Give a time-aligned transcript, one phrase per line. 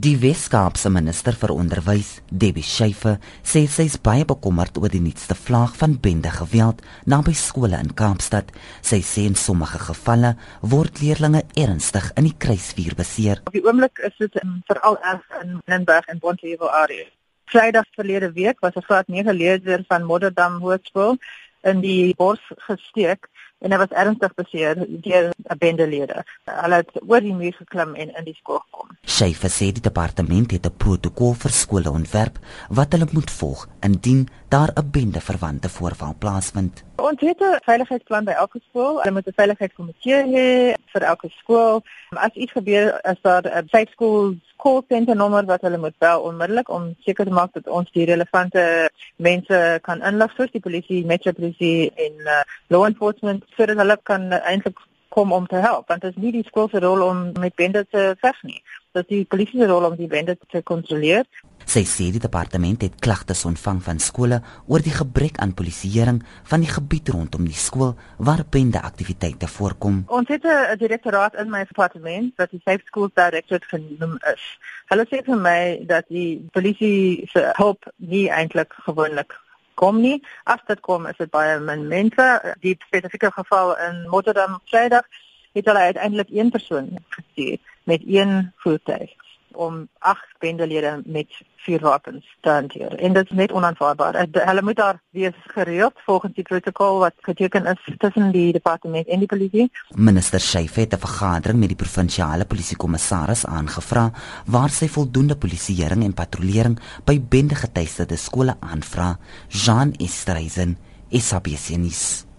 [0.00, 5.34] Die Weskaapse minister vir onderwys, Debbie Schiefer, sê sy is baie bekommerd oor die nuutste
[5.36, 8.48] vlaag van bende geweld naby skole in Kaapstad.
[8.80, 10.30] Sy sê in sommige gevalle
[10.72, 13.42] word leerders ernstig in die kruisvuur beseer.
[13.44, 14.40] Op die oomblik is dit
[14.70, 17.04] veral erg in Lindbergh en Bonteheuwel area.
[17.52, 21.18] Vrydag verlede week was 'n graad 9 leerder van Modderdam Hoërskool
[21.60, 23.28] in die bos gesteek
[23.60, 24.74] en hy was ernstig beseer
[25.06, 26.24] deur 'n bendelede.
[26.44, 28.88] Hulle het oor die muur geklim en in die skool gekom.
[29.04, 32.38] Sy sê die departement het 'n protokol vir skole ontwerp
[32.68, 36.84] wat hulle moet volg indien daar 'n bende verwante voorval plaasvind.
[36.96, 39.00] Ons het 'n veiligheidsplan by elke skool.
[39.00, 41.82] Hulle moet 'n veiligheidskomitee hê vir elke skool.
[42.10, 46.24] As iets gebeur, is daar 'n safe school call center nommer wat hulle moet bel
[46.28, 48.64] onmiddellik om seker te maak dat ons die relevante
[49.16, 52.40] mense kan inlig soos die polisie, metropolisie en uh,
[52.74, 54.78] law enforcement sodat hulle kan eintlik
[55.10, 57.84] kom om te help want dit is nie die skool se rol om met bende
[57.90, 58.60] te veg nie
[58.96, 61.26] dat die polisie se rol om die bende te kontroleer.
[61.70, 66.18] Sy sê die departement het klagtes ontvang van skole oor die gebrek aan polisieering
[66.50, 70.02] van die gebied rondom die skool waar bende aktiwiteite voorkom.
[70.08, 74.42] Ons het 'n direktoraat in my departement wat die Safe Schools Directorate genoem is.
[74.90, 79.32] Hulle sê vir my dat die polisie se hulp nie eintlik gewoonlik
[79.80, 80.18] kom nie.
[80.44, 82.28] As dit kom, is dit baie min mense.
[82.64, 85.08] Die spesifieke geval in Rotterdam Vrydag
[85.56, 89.19] het hulle uiteindelik een persoon gestuur met een voertuig
[89.60, 91.28] om agt bendelede met
[91.64, 92.94] vuurwapens te hanteer.
[92.98, 94.16] En dit is net onaanvaarbaar.
[94.32, 99.18] Hulle moet daar wees gereeld volgens die protokol wat geteken is tussen die departement en
[99.18, 99.68] die polisie.
[99.96, 104.10] Minister Sheikh het 'n vergadering met die provinsiale polisiekommissaris aangevra
[104.46, 109.18] waar sy voldoende polisieering en patrollering by bendegetuieerde skole aanvra.
[109.48, 110.78] Jean Estreisen,
[111.10, 112.29] SABC nuus.